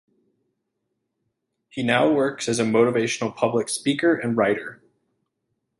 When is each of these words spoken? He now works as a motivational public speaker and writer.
He 1.69 1.83
now 1.83 2.11
works 2.11 2.49
as 2.49 2.57
a 2.57 2.63
motivational 2.63 3.35
public 3.35 3.69
speaker 3.69 4.15
and 4.15 4.35
writer. 4.35 4.81